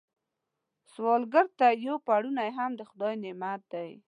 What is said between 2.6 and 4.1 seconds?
د خدای نعمت دی